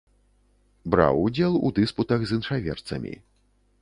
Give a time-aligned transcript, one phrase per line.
[0.95, 3.13] Браў удзел у дыспутах з іншаверцамі.